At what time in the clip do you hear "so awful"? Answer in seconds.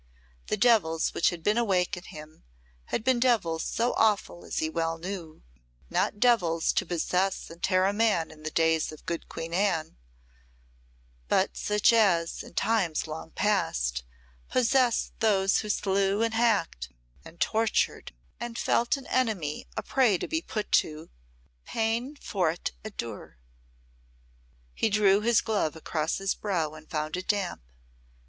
3.63-4.43